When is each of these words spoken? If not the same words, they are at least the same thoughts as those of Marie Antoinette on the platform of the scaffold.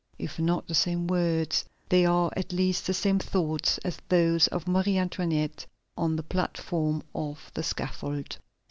If 0.17 0.39
not 0.39 0.65
the 0.67 0.73
same 0.73 1.05
words, 1.05 1.63
they 1.89 2.07
are 2.07 2.31
at 2.35 2.51
least 2.51 2.87
the 2.87 2.93
same 2.95 3.19
thoughts 3.19 3.77
as 3.85 3.99
those 4.09 4.47
of 4.47 4.67
Marie 4.67 4.97
Antoinette 4.97 5.67
on 5.95 6.15
the 6.15 6.23
platform 6.23 7.03
of 7.13 7.51
the 7.53 7.61
scaffold. 7.61 8.39